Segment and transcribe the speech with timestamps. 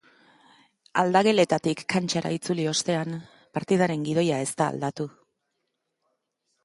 [1.01, 3.13] Aldageletatik kantxara itzuli ostean,
[3.59, 5.11] partidaren gidoia ez da aldatu.